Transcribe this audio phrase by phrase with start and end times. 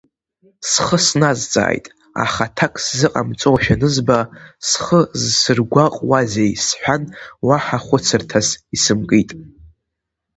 [0.69, 1.85] Схы сназҵааит,
[2.23, 4.19] аха аҭак сзыҟамҵошәа анызба,
[4.67, 7.03] схы зсыргәаҟуазеи сҳәан,
[7.45, 9.29] уаҳа хәыцырҭас исымкит.